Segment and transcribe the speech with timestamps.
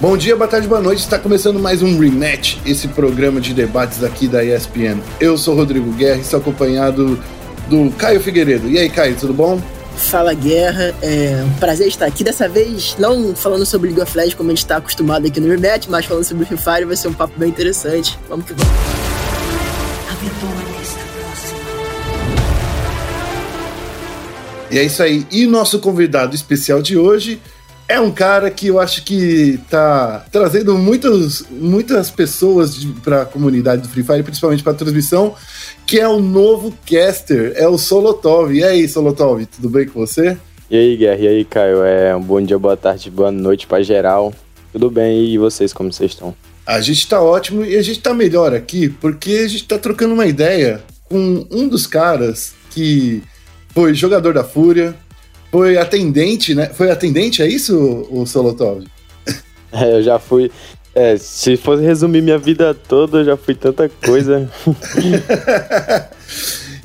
[0.00, 1.00] Bom dia, boa tarde, boa noite.
[1.00, 5.00] Está começando mais um Rematch, esse programa de debates aqui da ESPN.
[5.18, 7.18] Eu sou Rodrigo Guerra e estou acompanhado
[7.68, 8.70] do Caio Figueiredo.
[8.70, 9.60] E aí, Caio, tudo bom?
[9.96, 12.22] Fala Guerra, é um prazer estar aqui.
[12.22, 15.48] Dessa vez, não falando sobre League of Legends como a gente está acostumado aqui no
[15.48, 18.16] Rematch, mas falando sobre Free Fire, vai ser um papo bem interessante.
[18.28, 18.72] Vamos que vamos.
[24.70, 25.26] E é isso aí.
[25.32, 27.40] E nosso convidado especial de hoje
[27.88, 33.80] é um cara que eu acho que tá trazendo muitos, muitas pessoas para a comunidade
[33.80, 35.34] do Free Fire, principalmente para a transmissão,
[35.86, 38.52] que é o novo caster, é o Solotov.
[38.52, 40.36] E aí, Solotov, tudo bem com você?
[40.70, 41.82] E aí, Guerra, e aí, Caio?
[41.82, 44.34] É um bom dia, boa tarde, boa noite para geral.
[44.70, 45.24] Tudo bem?
[45.24, 46.34] E vocês, como vocês estão?
[46.66, 50.12] A gente tá ótimo e a gente tá melhor aqui porque a gente tá trocando
[50.12, 53.22] uma ideia com um dos caras que
[53.70, 54.94] foi jogador da Fúria,
[55.50, 56.66] foi atendente, né?
[56.66, 58.84] Foi atendente, é isso, o Solotov?
[59.72, 60.50] É, eu já fui.
[60.94, 64.50] É, se fosse resumir minha vida toda, eu já fui tanta coisa.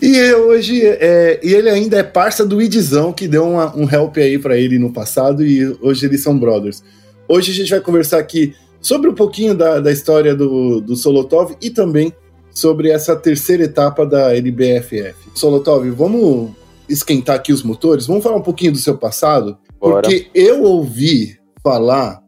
[0.02, 4.18] e hoje, é, e ele ainda é parça do Idzão, que deu uma, um help
[4.18, 6.84] aí para ele no passado, e hoje eles são brothers.
[7.28, 11.56] Hoje a gente vai conversar aqui sobre um pouquinho da, da história do, do Solotov
[11.62, 12.14] e também
[12.52, 15.16] sobre essa terceira etapa da LBFF.
[15.34, 16.52] Solotov, vamos
[16.94, 19.58] esquentar aqui os motores, vamos falar um pouquinho do seu passado?
[19.80, 20.02] Bora.
[20.02, 22.22] Porque eu ouvi falar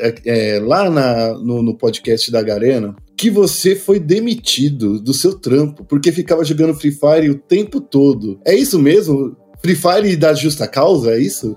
[0.00, 5.38] é, é, lá na, no, no, podcast da Garena que você foi demitido do seu
[5.38, 8.40] trampo porque ficava jogando Free Fire o tempo todo.
[8.44, 9.36] É isso mesmo?
[9.62, 11.56] Free Fire da justa causa, é isso?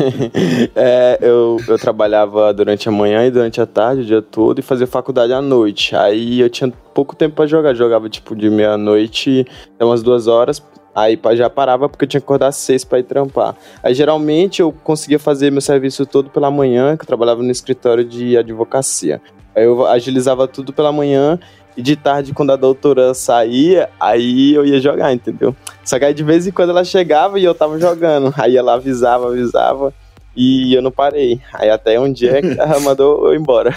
[0.74, 4.62] é, eu, eu trabalhava durante a manhã e durante a tarde, o dia todo, e
[4.62, 5.94] fazia faculdade à noite.
[5.94, 10.62] Aí eu tinha pouco tempo para jogar, jogava tipo de meia-noite até umas duas horas,
[10.94, 13.56] Aí já parava porque eu tinha que acordar às seis para ir trampar.
[13.82, 18.04] Aí geralmente eu conseguia fazer meu serviço todo pela manhã, que eu trabalhava no escritório
[18.04, 19.20] de advocacia.
[19.54, 21.38] Aí eu agilizava tudo pela manhã
[21.76, 25.54] e de tarde, quando a doutora saía, aí eu ia jogar, entendeu?
[25.84, 28.32] Só que aí de vez em quando ela chegava e eu tava jogando.
[28.38, 29.92] Aí ela avisava, avisava
[30.36, 31.40] e eu não parei.
[31.52, 33.76] Aí até um dia ela mandou eu embora.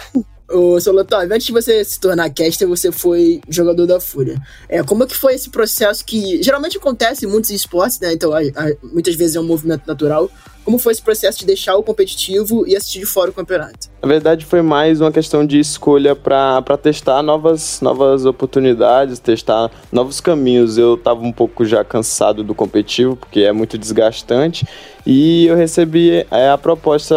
[0.49, 4.41] Ô, Solotov, antes de você se tornar caster, você foi jogador da Fúria.
[4.69, 8.13] É, como é que foi esse processo que geralmente acontece em muitos esportes, né?
[8.13, 10.29] Então, a, a, muitas vezes é um movimento natural.
[10.63, 13.89] Como foi esse processo de deixar o competitivo e assistir de fora o campeonato?
[14.01, 20.19] Na verdade, foi mais uma questão de escolha para testar novas, novas oportunidades, testar novos
[20.19, 20.77] caminhos.
[20.77, 24.67] Eu estava um pouco já cansado do competitivo, porque é muito desgastante,
[25.05, 27.15] e eu recebi é, a proposta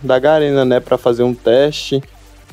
[0.00, 2.00] da Garena, né, para fazer um teste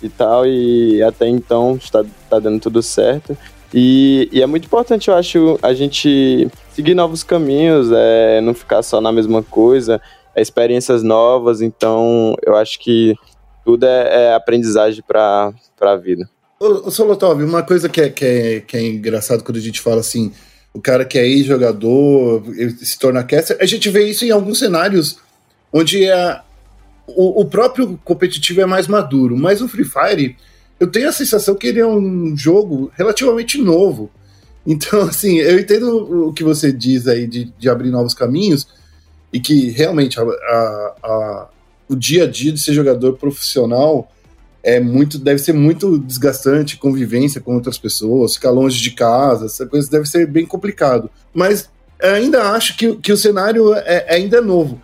[0.02, 3.38] e tal, e até então está, está dando tudo certo.
[3.74, 8.82] E, e, é muito importante, eu acho, a gente seguir novos caminhos, é, não ficar
[8.82, 10.02] só na mesma coisa,
[10.36, 13.16] é, experiências novas, então eu acho que
[13.64, 16.28] tudo é, é aprendizagem para a vida.
[16.60, 20.00] Ô, Solotov, uma coisa que é, que, é, que é engraçado quando a gente fala
[20.00, 20.34] assim,
[20.74, 22.44] o cara que é ex-jogador
[22.80, 25.20] se torna caster, a gente vê isso em alguns cenários
[25.72, 26.44] onde a,
[27.16, 30.36] o, o, próprio competitivo é mais maduro, mas o Free Fire,
[30.80, 34.10] eu tenho a sensação que ele é um jogo relativamente novo.
[34.66, 38.68] Então, assim, eu entendo o que você diz aí de, de abrir novos caminhos
[39.32, 41.50] e que realmente a, a, a,
[41.88, 44.12] o dia a dia de ser jogador profissional
[44.62, 49.66] é muito, deve ser muito desgastante, convivência com outras pessoas, ficar longe de casa, essa
[49.66, 51.10] coisa deve ser bem complicado.
[51.34, 51.70] Mas
[52.02, 54.82] ainda acho que, que o cenário é, é ainda novo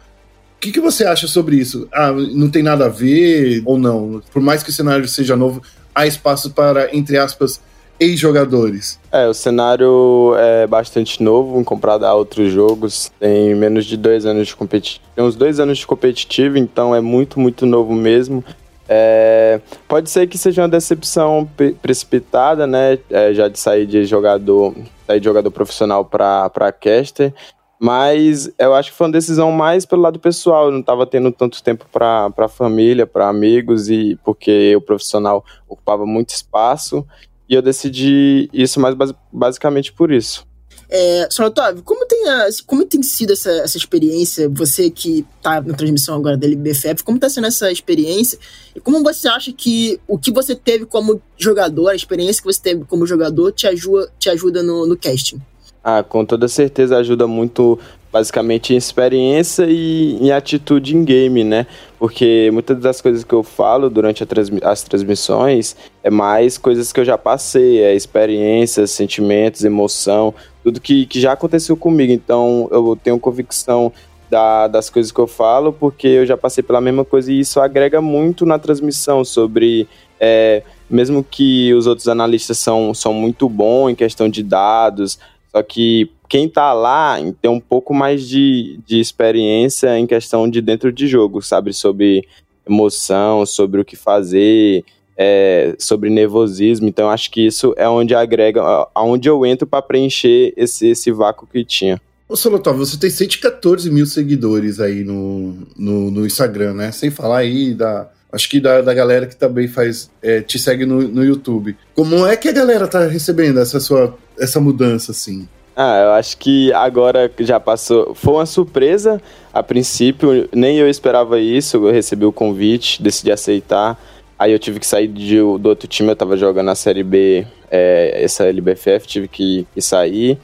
[0.66, 1.88] que, que você acha sobre isso?
[1.94, 4.22] Ah, não tem nada a ver ou não?
[4.34, 5.62] Por mais que o cenário seja novo,
[5.94, 7.62] há espaço para, entre aspas,
[8.00, 9.00] ex-jogadores.
[9.12, 13.12] É, o cenário é bastante novo comparado a outros jogos.
[13.20, 15.06] Tem menos de dois anos de competitivo.
[15.16, 18.44] Tem uns dois anos de competitivo, então é muito, muito novo mesmo.
[18.90, 21.48] É, pode ser que seja uma decepção
[21.82, 22.98] precipitada, né?
[23.10, 27.34] É, já de sair de jogador, sair de jogador profissional para caster.
[27.80, 30.66] Mas eu acho que foi uma decisão mais pelo lado pessoal.
[30.66, 35.44] Eu não estava tendo tanto tempo para a família, para amigos, e porque o profissional
[35.68, 37.06] ocupava muito espaço.
[37.50, 38.96] E eu decidi isso mais
[39.32, 40.48] basicamente por isso.
[40.90, 41.28] É.
[41.42, 42.24] Otávio, como tem,
[42.66, 44.50] como tem sido essa, essa experiência?
[44.50, 48.38] Você que está na transmissão agora da LBFF, como está sendo essa experiência?
[48.76, 52.62] E como você acha que o que você teve como jogador, a experiência que você
[52.62, 55.42] teve como jogador, te ajuda, te ajuda no, no casting?
[55.88, 57.78] Ah, com toda certeza ajuda muito,
[58.12, 61.68] basicamente, em experiência e em atitude em game, né?
[62.00, 67.00] Porque muitas das coisas que eu falo durante transmi as transmissões é mais coisas que
[67.00, 70.34] eu já passei, é experiências, sentimentos, emoção,
[70.64, 72.12] tudo que, que já aconteceu comigo.
[72.12, 73.94] Então eu tenho convicção
[74.28, 77.60] da, das coisas que eu falo, porque eu já passei pela mesma coisa e isso
[77.60, 79.88] agrega muito na transmissão sobre.
[80.20, 85.20] É, mesmo que os outros analistas são, são muito bons em questão de dados,
[85.56, 90.60] só que quem tá lá tem um pouco mais de, de experiência em questão de
[90.60, 91.72] dentro de jogo, sabe?
[91.72, 92.28] Sobre
[92.68, 94.84] emoção, sobre o que fazer,
[95.18, 96.90] é, sobre nervosismo.
[96.90, 98.62] Então, acho que isso é onde agrega,
[98.94, 102.02] aonde eu entro para preencher esse, esse vácuo que tinha.
[102.28, 106.92] Ô, Solotov, você tem 114 mil seguidores aí no, no, no, Instagram, né?
[106.92, 108.12] Sem falar aí da.
[108.30, 110.10] Acho que da, da galera que também faz.
[110.22, 111.78] É, te segue no, no YouTube.
[111.94, 115.48] Como é que a galera tá recebendo essa sua essa mudança, assim?
[115.76, 118.16] Ah, eu acho que agora já passou.
[118.16, 119.22] Foi uma surpresa
[119.54, 121.78] a princípio, nem eu esperava isso.
[121.78, 124.00] Eu recebi o convite, decidi aceitar.
[124.40, 127.46] Aí eu tive que sair de, do outro time, eu tava jogando a Série B,
[127.72, 130.38] é, essa LBFF, tive que, que sair.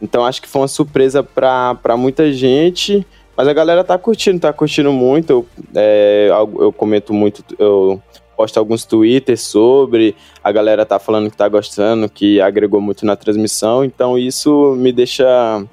[0.00, 3.06] Então acho que foi uma surpresa para muita gente,
[3.36, 5.30] mas a galera tá curtindo, tá curtindo muito.
[5.30, 8.00] Eu, é, eu comento muito, eu
[8.36, 13.16] posto alguns twitters sobre, a galera tá falando que tá gostando, que agregou muito na
[13.16, 15.64] transmissão, então isso me deixa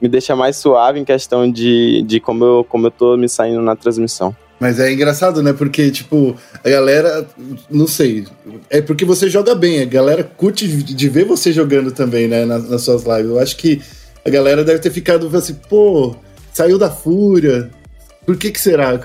[0.00, 3.62] me deixa mais suave em questão de, de como, eu, como eu tô me saindo
[3.62, 4.36] na transmissão.
[4.58, 5.52] Mas é engraçado, né?
[5.52, 7.26] Porque, tipo, a galera,
[7.70, 8.26] não sei,
[8.70, 12.68] é porque você joga bem, a galera curte de ver você jogando também, né, nas,
[12.68, 13.30] nas suas lives.
[13.30, 13.82] Eu acho que
[14.24, 16.16] a galera deve ter ficado assim, pô,
[16.52, 17.70] saiu da fúria,
[18.24, 18.98] por que que será?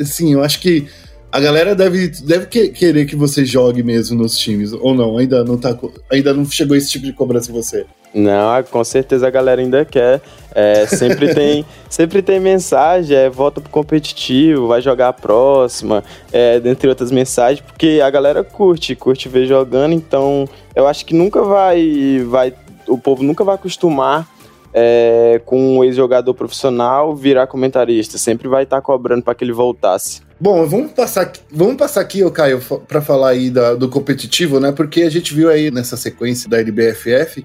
[0.00, 0.88] Assim, eu acho que
[1.32, 5.16] a galera deve, deve querer que você jogue mesmo nos times, ou não?
[5.16, 5.76] Ainda não, tá,
[6.10, 7.86] ainda não chegou esse tipo de cobrança em você?
[8.12, 10.20] Não, com certeza a galera ainda quer.
[10.52, 16.58] É, sempre tem sempre tem mensagem, é, volta pro competitivo, vai jogar a próxima, é,
[16.58, 21.42] dentre outras mensagens, porque a galera curte, curte ver jogando, então eu acho que nunca
[21.42, 22.52] vai, vai
[22.88, 24.28] o povo nunca vai acostumar
[24.74, 29.52] é, com um ex-jogador profissional virar comentarista, sempre vai estar tá cobrando para que ele
[29.52, 30.28] voltasse.
[30.40, 34.72] Bom, vamos passar, vamos passar aqui, ô Caio, para falar aí da, do competitivo, né?
[34.72, 37.44] Porque a gente viu aí nessa sequência da LBFF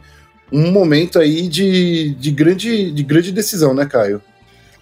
[0.50, 4.22] um momento aí de, de, grande, de grande decisão, né, Caio?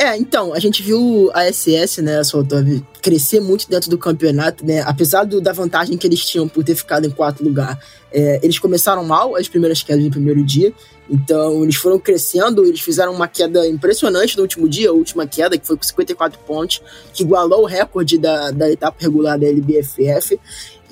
[0.03, 4.65] É, então, a gente viu a SS, né, a Soltov, crescer muito dentro do campeonato,
[4.65, 4.81] né?
[4.81, 7.79] Apesar do, da vantagem que eles tinham por ter ficado em quarto lugar.
[8.11, 10.73] É, eles começaram mal as primeiras quedas no primeiro dia,
[11.09, 15.57] então eles foram crescendo, eles fizeram uma queda impressionante no último dia, a última queda,
[15.57, 16.81] que foi com 54 pontos,
[17.13, 20.37] que igualou o recorde da, da etapa regular da LBFF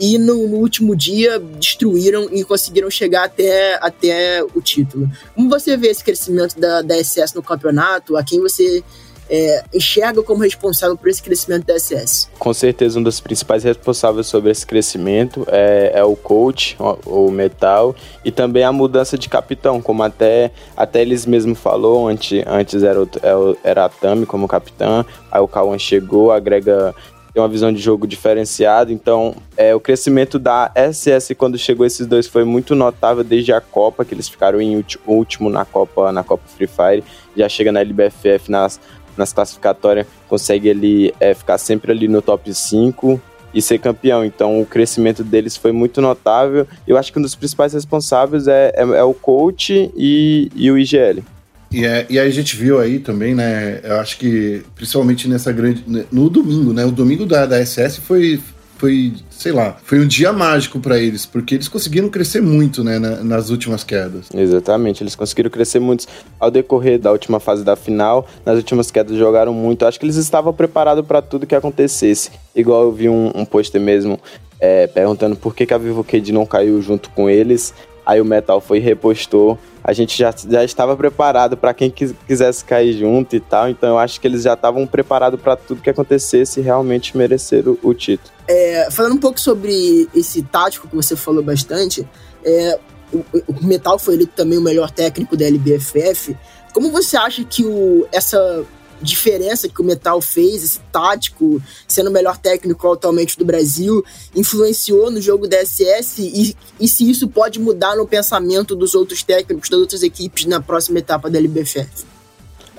[0.01, 5.07] e no, no, último dia destruíram e conseguiram chegar até, até o título.
[5.35, 8.17] Como você vê esse crescimento da, da SS no campeonato?
[8.17, 8.83] A quem você
[9.29, 12.29] é, enxerga como responsável por esse crescimento da SS?
[12.39, 17.31] Com certeza, um dos principais responsáveis sobre esse crescimento é, é o coach, o, o,
[17.31, 17.95] Metal,
[18.25, 23.03] e também a mudança de capitão, como até, até eles mesmos falou, antes, antes era,
[23.03, 26.95] o, é era a Tami como capitã, aí o Kawan chegou, agrega
[27.33, 28.91] tem uma visão de jogo diferenciada.
[28.91, 33.61] Então, é, o crescimento da SS quando chegou esses dois foi muito notável desde a
[33.61, 37.03] Copa, que eles ficaram em último na Copa, na Copa Free Fire.
[37.35, 38.79] Já chega na LBFF nas,
[39.15, 43.19] nas classificatórias, consegue ele é, ficar sempre ali no top 5
[43.53, 44.23] e ser campeão.
[44.25, 46.67] Então, o crescimento deles foi muito notável.
[46.87, 50.77] Eu acho que um dos principais responsáveis é, é, é o coach e, e o
[50.77, 51.23] IGL.
[51.71, 53.79] E, é, e aí a gente viu aí também, né?
[53.83, 55.83] Eu acho que principalmente nessa grande.
[56.11, 56.85] No domingo, né?
[56.85, 58.41] O domingo da, da SS foi,
[58.77, 62.99] foi, sei lá, foi um dia mágico para eles, porque eles conseguiram crescer muito, né,
[62.99, 64.27] na, nas últimas quedas.
[64.33, 66.07] Exatamente, eles conseguiram crescer muito
[66.39, 68.27] ao decorrer da última fase da final.
[68.45, 69.85] Nas últimas quedas jogaram muito.
[69.85, 72.31] Acho que eles estavam preparados para tudo que acontecesse.
[72.53, 74.19] Igual eu vi um, um poster mesmo
[74.59, 77.73] é, perguntando por que, que a Vivo Cade não caiu junto com eles.
[78.05, 82.63] Aí o Metal foi e repostou a gente já, já estava preparado para quem quisesse
[82.63, 83.67] cair junto e tal.
[83.67, 87.67] Então eu acho que eles já estavam preparados para tudo que acontecesse e realmente merecer
[87.67, 88.31] o, o título.
[88.47, 92.07] É, falando um pouco sobre esse tático que você falou bastante,
[92.45, 92.79] é,
[93.11, 96.37] o, o, Metal foi ele também o melhor técnico da LBFF.
[96.73, 98.63] Como você acha que o, essa
[99.01, 104.03] diferença que o Metal fez, esse tático, sendo o melhor técnico atualmente do Brasil,
[104.35, 109.23] influenciou no jogo da SS e, e se isso pode mudar no pensamento dos outros
[109.23, 112.05] técnicos das outras equipes na próxima etapa da LBFF?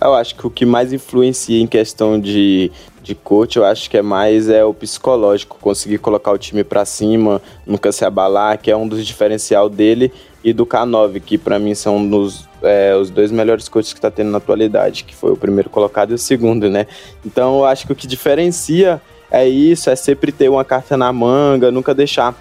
[0.01, 2.73] Eu acho que o que mais influencia em questão de,
[3.03, 6.85] de coach, eu acho que é mais é o psicológico, conseguir colocar o time para
[6.85, 10.13] cima, nunca se abalar, que é um dos diferencial dele
[10.45, 14.11] e do K9, que para mim são dos, é, os dois melhores coaches que está
[14.11, 16.87] tendo na atualidade, que foi o primeiro colocado e o segundo, né?
[17.25, 21.13] Então eu acho que o que diferencia é isso, é sempre ter uma carta na
[21.13, 22.37] manga, nunca deixar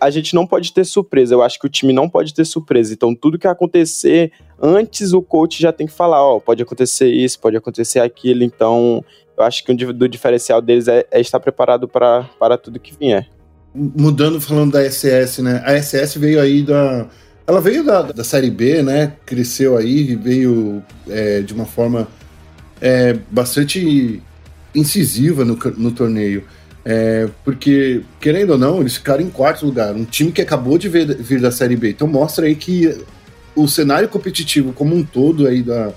[0.00, 1.34] a, gente não pode ter surpresa.
[1.34, 2.92] Eu acho que o time não pode ter surpresa.
[2.92, 7.08] Então, tudo que acontecer, antes o coach já tem que falar: ó, oh, pode acontecer
[7.08, 8.42] isso, pode acontecer aquilo.
[8.42, 9.04] Então,
[9.36, 13.28] eu acho que o do diferencial deles é, é estar preparado para tudo que vier.
[13.74, 15.62] Mudando, falando da SS, né?
[15.64, 17.08] A SS veio aí da.
[17.46, 19.14] Ela veio da, da Série B, né?
[19.26, 22.06] Cresceu aí, veio é, de uma forma
[22.80, 24.22] é, bastante
[24.74, 26.44] incisiva no, no torneio.
[26.84, 29.94] É, porque, querendo ou não, eles ficaram em quarto lugar.
[29.94, 31.90] Um time que acabou de vir, vir da Série B.
[31.90, 33.04] Então mostra aí que
[33.56, 35.92] o cenário competitivo como um todo aí da,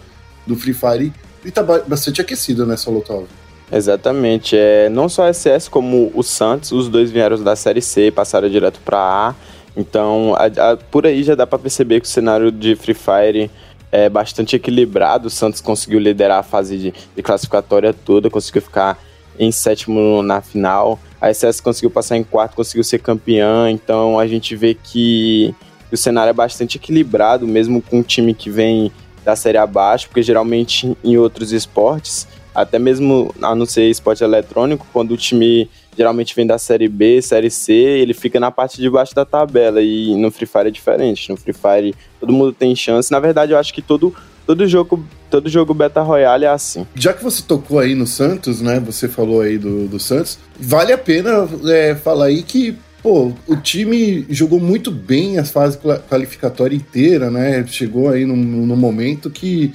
[0.45, 1.13] do Free Fire
[1.49, 3.25] está bastante aquecido né, Lotov.
[3.71, 4.55] Exatamente.
[4.57, 8.49] É, não só a SS, como o Santos, os dois vieram da Série C, passaram
[8.49, 9.35] direto para A.
[9.75, 13.51] Então, a, a, por aí já dá para perceber que o cenário de Free Fire
[13.91, 15.27] é bastante equilibrado.
[15.27, 18.97] O Santos conseguiu liderar a fase de, de classificatória toda, conseguiu ficar
[19.37, 20.99] em sétimo na final.
[21.21, 23.69] A SS conseguiu passar em quarto, conseguiu ser campeã.
[23.69, 25.53] Então a gente vê que
[25.91, 28.91] o cenário é bastante equilibrado, mesmo com um time que vem
[29.27, 34.87] da série abaixo, porque geralmente em outros esportes, até mesmo a não ser esporte eletrônico,
[34.93, 38.89] quando o time geralmente vem da série B, série C, ele fica na parte de
[38.89, 39.81] baixo da tabela.
[39.81, 41.29] E no Free Fire é diferente.
[41.29, 43.11] No Free Fire todo mundo tem chance.
[43.11, 44.15] Na verdade, eu acho que todo
[44.45, 46.87] Todo jogo, todo jogo Beta Royale é assim.
[46.95, 48.79] Já que você tocou aí no Santos, né?
[48.79, 52.77] Você falou aí do, do Santos, vale a pena é, falar aí que
[53.07, 57.65] pô, o time jogou muito bem as fases qualificatórias inteira, né?
[57.65, 58.35] Chegou aí num,
[58.75, 59.73] momento que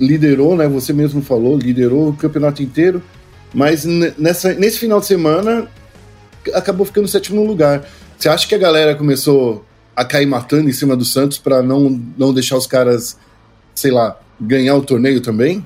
[0.00, 0.66] liderou, né?
[0.68, 3.02] Você mesmo falou, liderou o campeonato inteiro,
[3.52, 5.68] mas nessa, nesse final de semana
[6.54, 7.86] acabou ficando no sétimo lugar.
[8.16, 12.00] Você acha que a galera começou a cair matando em cima do Santos para não,
[12.16, 13.18] não deixar os caras
[13.74, 15.62] sei lá, ganhar o torneio também?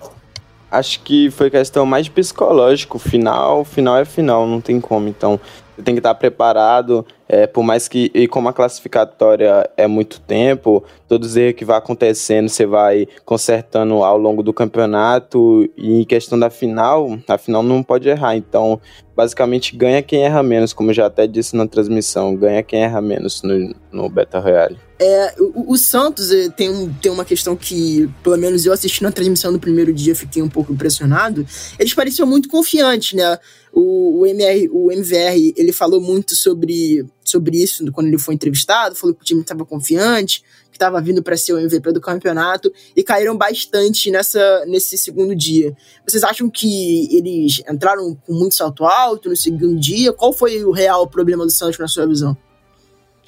[0.68, 2.98] Acho que foi questão mais psicológica.
[2.98, 5.06] Final, final é final, não tem como.
[5.06, 5.38] Então,
[5.76, 10.20] você tem que estar preparado, é, por mais que, e como a classificatória é muito
[10.20, 16.00] tempo, todos os erros que vai acontecendo, você vai consertando ao longo do campeonato, e
[16.00, 18.80] em questão da final, a final não pode errar, então,
[19.14, 23.42] basicamente, ganha quem erra menos, como já até disse na transmissão, ganha quem erra menos
[23.42, 24.85] no, no Beta Royale.
[24.98, 29.12] É, o, o, Santos eh, tem, tem uma questão que, pelo menos eu assisti na
[29.12, 31.46] transmissão do primeiro dia, fiquei um pouco impressionado.
[31.78, 33.38] Eles pareciam muito confiantes, né?
[33.70, 38.94] O, o, MR, o MVR, ele falou muito sobre, sobre isso quando ele foi entrevistado,
[38.94, 42.72] falou que o time estava confiante, que estava vindo para ser o MVP do campeonato,
[42.96, 45.76] e caíram bastante nessa, nesse segundo dia.
[46.08, 50.10] Vocês acham que eles entraram com muito salto alto no segundo dia?
[50.10, 52.34] Qual foi o real problema do Santos na sua visão?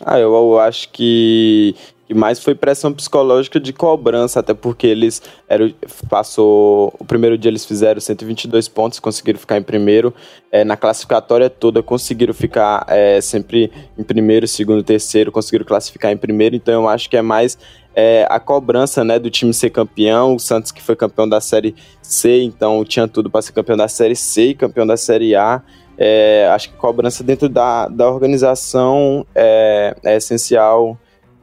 [0.04, 1.74] Ah, eu, eu acho que
[2.14, 5.72] mais foi pressão psicológica de cobrança, até porque eles eram,
[6.08, 10.14] passou o primeiro dia eles fizeram 122 pontos, conseguiram ficar em primeiro,
[10.50, 16.16] é, na classificatória toda conseguiram ficar é, sempre em primeiro, segundo, terceiro, conseguiram classificar em
[16.16, 17.58] primeiro, então eu acho que é mais
[17.94, 21.74] é, a cobrança né, do time ser campeão, o Santos que foi campeão da Série
[22.00, 25.62] C, então tinha tudo para ser campeão da Série C e campeão da Série A,
[25.98, 30.96] é, acho que cobrança dentro da, da organização é, é essencial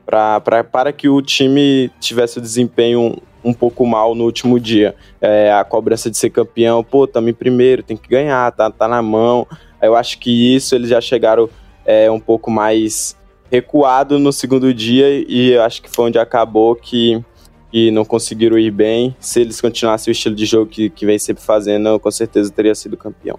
[0.05, 4.95] pra, pra, para que o time tivesse o desempenho um pouco mal no último dia.
[5.19, 8.87] É, a cobrança de ser campeão, pô, estamos em primeiro, tem que ganhar, tá, tá
[8.87, 9.45] na mão.
[9.81, 11.49] Eu acho que isso eles já chegaram
[11.85, 13.15] é, um pouco mais
[13.51, 17.23] recuado no segundo dia e acho que foi onde acabou que,
[17.71, 19.15] que não conseguiram ir bem.
[19.19, 22.73] Se eles continuassem o estilo de jogo que, que vem sempre fazendo, com certeza teria
[22.73, 23.37] sido campeão.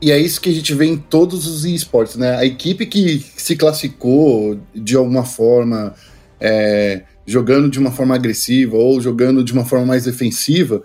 [0.00, 2.36] E é isso que a gente vê em todos os esportes, né?
[2.36, 5.94] A equipe que se classificou de alguma forma,
[6.40, 10.82] é, jogando de uma forma agressiva ou jogando de uma forma mais defensiva,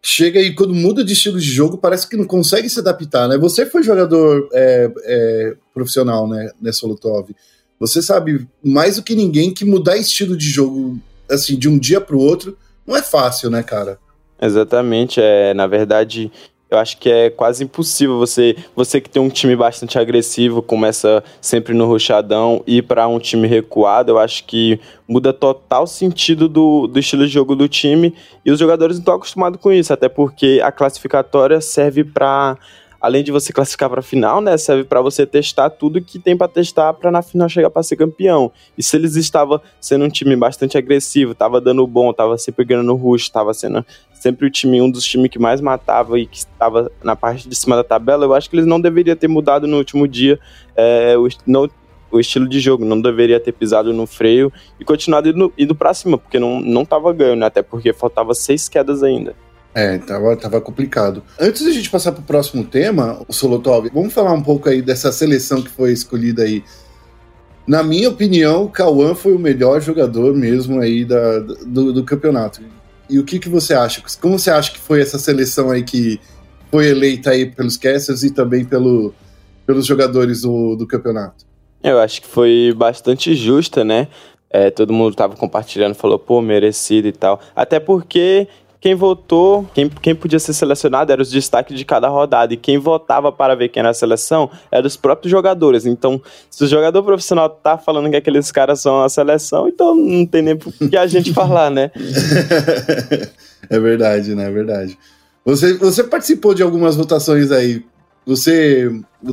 [0.00, 3.36] chega e quando muda de estilo de jogo parece que não consegue se adaptar, né?
[3.38, 7.34] Você foi jogador é, é, profissional, né, nessa Lutov.
[7.80, 12.00] Você sabe mais do que ninguém que mudar estilo de jogo assim de um dia
[12.00, 12.56] para o outro
[12.86, 13.98] não é fácil, né, cara?
[14.40, 16.30] Exatamente, é, na verdade,
[16.74, 21.22] eu acho que é quase impossível você, você que tem um time bastante agressivo, começa
[21.40, 26.86] sempre no ruchadão, ir para um time recuado, eu acho que muda total sentido do,
[26.86, 28.14] do estilo de jogo do time.
[28.44, 32.58] E os jogadores não estão acostumados com isso, até porque a classificatória serve para
[33.04, 36.34] além de você classificar para a final, né, serve para você testar tudo que tem
[36.34, 38.50] para testar para na final chegar para ser campeão.
[38.78, 42.86] E se eles estavam sendo um time bastante agressivo, estava dando bom, estava sempre ganhando
[42.86, 43.84] no rush, estava sendo
[44.14, 47.54] sempre o time um dos times que mais matava e que estava na parte de
[47.54, 50.40] cima da tabela, eu acho que eles não deveriam ter mudado no último dia
[50.74, 51.28] é, o,
[52.10, 55.92] o estilo de jogo, não deveria ter pisado no freio e continuado indo, indo para
[55.92, 57.46] cima, porque não, não ganhando, né?
[57.46, 59.36] até porque faltava seis quedas ainda.
[59.74, 61.22] É, tava, tava complicado.
[61.38, 64.80] Antes de a gente passar pro próximo tema, o Solotov, vamos falar um pouco aí
[64.80, 66.62] dessa seleção que foi escolhida aí
[67.66, 72.60] Na minha opinião, o Cauã foi o melhor jogador mesmo aí da, do, do campeonato.
[73.10, 74.02] E o que, que você acha?
[74.20, 76.20] Como você acha que foi essa seleção aí que
[76.70, 79.12] foi eleita aí pelos casters e também pelo,
[79.66, 81.44] pelos jogadores do, do campeonato?
[81.82, 84.08] Eu acho que foi bastante justa, né?
[84.48, 87.40] É, todo mundo tava compartilhando, falou, pô, merecido e tal.
[87.56, 88.46] Até porque
[88.84, 92.52] quem votou, quem, quem podia ser selecionado era os destaques de cada rodada.
[92.52, 95.86] E quem votava para ver quem era a seleção eram os próprios jogadores.
[95.86, 100.26] Então, se o jogador profissional tá falando que aqueles caras são a seleção, então não
[100.26, 101.90] tem nem por que a gente falar, né?
[103.70, 104.48] é verdade, né?
[104.48, 104.98] É verdade.
[105.46, 107.82] Você, você participou de algumas votações aí.
[108.26, 108.90] Você,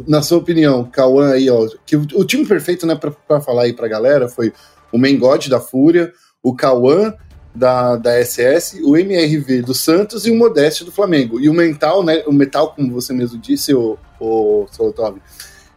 [0.08, 3.74] na sua opinião, Cauã aí, ó, que o, o time perfeito, né, pra falar aí
[3.74, 4.54] pra galera foi
[4.94, 7.14] o Mengode da Fúria, o Cauã
[7.54, 11.40] da, da SS, o MRV do Santos e o Modeste do Flamengo.
[11.40, 12.24] E o Mental, né?
[12.26, 15.18] O Metal, como você mesmo disse, o, o Solotov,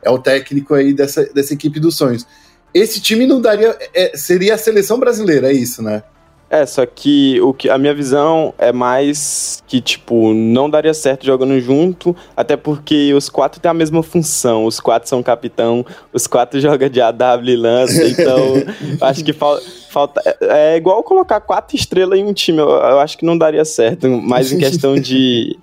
[0.03, 2.27] é o técnico aí dessa, dessa equipe dos sonhos.
[2.73, 3.77] Esse time não daria.
[3.93, 6.03] É, seria a seleção brasileira, é isso, né?
[6.51, 11.25] É, só que o que a minha visão é mais que, tipo, não daria certo
[11.25, 14.65] jogando junto, até porque os quatro têm a mesma função.
[14.65, 18.55] Os quatro são capitão, os quatro jogam de AW e lança, então
[19.01, 19.65] acho que falta.
[19.95, 23.39] Falta, é, é, igual colocar quatro estrelas em um time, eu, eu acho que não
[23.39, 25.57] daria certo, mas em questão de,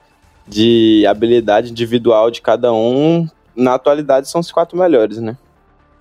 [0.47, 5.35] de habilidade individual de cada um, na atualidade são os quatro melhores, né?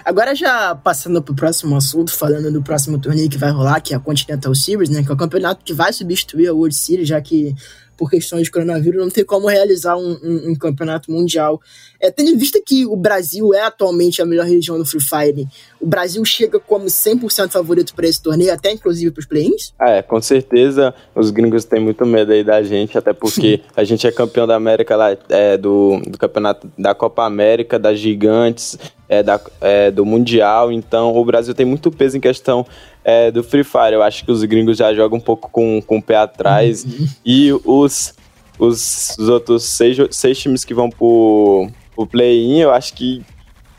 [0.04, 3.96] Agora já passando pro próximo assunto, falando do próximo torneio que vai rolar, que é
[3.96, 5.02] a Continental Series, né?
[5.02, 7.52] Que é o campeonato que vai substituir a World Series, já que
[8.00, 11.60] por questões de coronavírus, não tem como realizar um, um, um, campeonato mundial.
[12.00, 15.46] É, tendo em vista que o Brasil é atualmente a melhor região do Free Fire,
[15.78, 19.74] o Brasil chega como 100% favorito para esse torneio, até inclusive para os play-ins?
[19.78, 24.06] É, com certeza os gringos têm muito medo aí da gente, até porque a gente
[24.06, 28.78] é campeão da América lá, é, do, do campeonato da Copa América, das Gigantes,
[29.10, 32.64] é, da, é, do Mundial, então o Brasil tem muito peso em questão
[33.04, 33.92] é, do Free Fire.
[33.92, 36.84] Eu acho que os gringos já jogam um pouco com, com o pé atrás.
[36.84, 37.08] Uhum.
[37.24, 38.14] E os,
[38.58, 43.22] os, os, outros seis, seis times que vão pro, pro play-in, eu acho que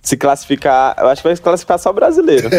[0.01, 2.49] se classificar, eu acho que vai se classificar só brasileiro.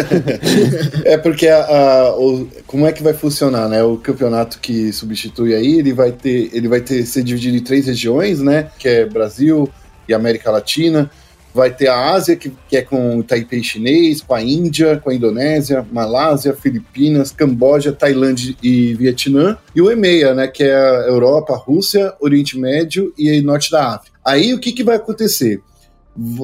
[1.05, 3.83] é porque a, a, o, como é que vai funcionar, né?
[3.83, 7.87] O campeonato que substitui aí, ele vai ter, ele vai ter ser dividido em três
[7.87, 8.71] regiões, né?
[8.79, 9.69] Que é Brasil
[10.09, 11.11] e América Latina
[11.55, 15.11] vai ter a Ásia, que, que, é com o Taipei chinês, com a Índia, com
[15.11, 21.07] a Indonésia, Malásia, Filipinas, Camboja, Tailândia e Vietnã, e o EMEA, né, que é a
[21.09, 24.17] Europa, Rússia, Oriente Médio e Norte da África.
[24.25, 25.61] Aí o que, que vai acontecer?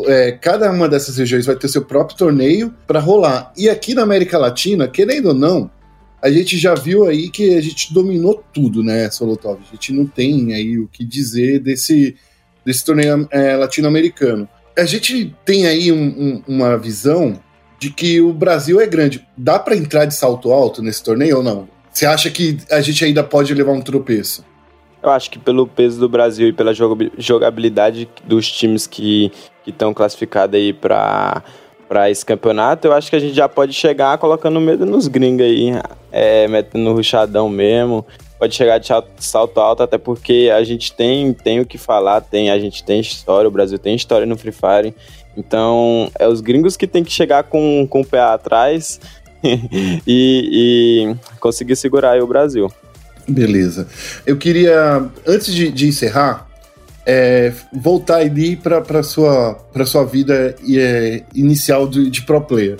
[0.06, 3.52] É, cada uma dessas regiões vai ter seu próprio torneio para rolar.
[3.56, 5.70] E aqui na América Latina, querendo ou não,
[6.22, 9.60] a gente já viu aí que a gente dominou tudo, né, Solotov?
[9.60, 12.16] A gente não tem aí o que dizer desse,
[12.64, 17.38] desse torneio é, latino-americano a gente tem aí um, um, uma visão
[17.78, 19.26] de que o Brasil é grande.
[19.36, 21.68] Dá para entrar de salto alto nesse torneio ou não?
[21.92, 24.44] Você acha que a gente ainda pode levar um tropeço?
[25.02, 26.72] Eu acho que pelo peso do Brasil e pela
[27.16, 29.32] jogabilidade dos times que
[29.66, 31.42] estão classificados aí para
[31.88, 35.46] para esse campeonato, eu acho que a gente já pode chegar colocando medo nos gringos
[35.46, 35.70] aí,
[36.12, 38.04] é, metendo ruchadão mesmo
[38.38, 42.50] pode chegar de salto alto, até porque a gente tem, tem o que falar, tem,
[42.50, 44.94] a gente tem história, o Brasil tem história no Free Fire.
[45.36, 49.00] Então, é os gringos que tem que chegar com, com o pé atrás
[49.44, 52.70] e, e, conseguir segurar aí o Brasil.
[53.28, 53.86] Beleza.
[54.26, 56.48] Eu queria, antes de, de encerrar,
[57.06, 62.78] é, voltar ali para sua, sua vida é, inicial de, de pro player.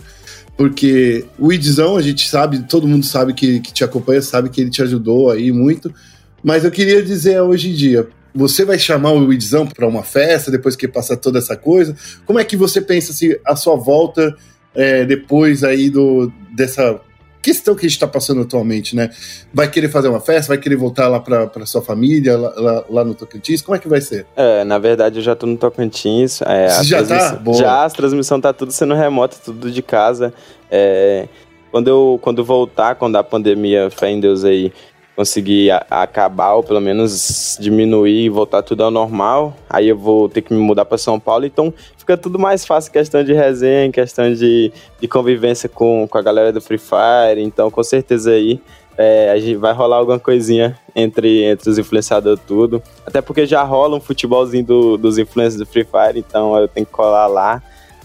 [0.59, 4.61] Porque o Idzão, a gente sabe, todo mundo sabe que, que te acompanha, sabe que
[4.61, 5.95] ele te ajudou aí muito.
[6.43, 10.51] Mas eu queria dizer hoje em dia, você vai chamar o Idzão para uma festa
[10.51, 11.95] depois que passar toda essa coisa?
[12.27, 14.37] Como é que você pensa se a sua volta
[14.75, 17.01] é, depois aí do, dessa
[17.43, 19.11] questão que a gente está passando atualmente, né?
[19.53, 20.49] Vai querer fazer uma festa?
[20.49, 23.63] Vai querer voltar lá para sua família, lá, lá, lá, no Tocantins?
[23.63, 24.27] Como é que vai ser?
[24.37, 26.41] É, na verdade eu já tô no Tocantins.
[26.43, 27.37] É, Você já tá?
[27.37, 27.57] Boa.
[27.57, 30.33] Já, a transmissão tá tudo sendo remota, tudo de casa.
[30.71, 31.29] É,
[31.71, 34.73] quando eu quando voltar, quando a pandemia, fé em Deus aí,
[35.19, 40.43] conseguir acabar ou pelo menos diminuir e voltar tudo ao normal, aí eu vou ter
[40.43, 44.33] que me mudar para São Paulo, então fica tudo mais fácil questão de resenha, questão
[44.33, 48.63] de, de convivência com, com a galera do Free Fire, então com certeza aí
[48.97, 53.65] é, a gente vai rolar alguma coisinha entre, entre os influenciadores tudo, até porque já
[53.65, 57.61] rola um futebolzinho do, dos influencers do Free Fire, então eu tenho que colar lá,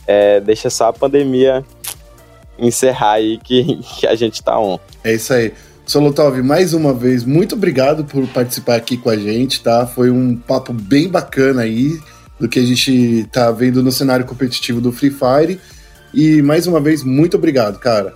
[0.08, 1.64] é, deixa só a pandemia
[2.58, 4.80] encerrar aí que, que a gente tá on.
[5.04, 5.54] É isso aí.
[5.86, 9.86] Solotov, mais uma vez, muito obrigado por participar aqui com a gente, tá?
[9.86, 12.00] Foi um papo bem bacana aí
[12.40, 15.60] do que a gente tá vendo no cenário competitivo do Free Fire.
[16.14, 18.14] E mais uma vez, muito obrigado, cara.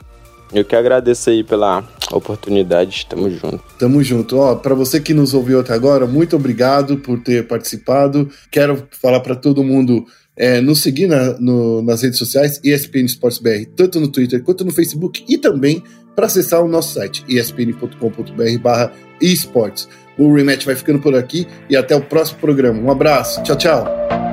[0.53, 3.05] Eu que agradeço aí pela oportunidade.
[3.09, 3.61] Tamo junto.
[3.77, 4.37] Tamo junto.
[4.37, 8.29] Ó, para você que nos ouviu até agora, muito obrigado por ter participado.
[8.49, 10.05] Quero falar para todo mundo
[10.37, 14.63] é, nos seguir na, no, nas redes sociais, ESPN Esportes BR, tanto no Twitter quanto
[14.63, 15.83] no Facebook e também
[16.17, 19.87] para acessar o nosso site, espn.com.br barra esportes.
[20.17, 22.81] O rematch vai ficando por aqui e até o próximo programa.
[22.81, 23.43] Um abraço.
[23.43, 24.26] Tchau, tchau.